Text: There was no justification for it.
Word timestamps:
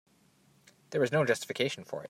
There 0.89 0.99
was 0.99 1.11
no 1.11 1.23
justification 1.25 1.83
for 1.83 1.97
it. 1.97 1.99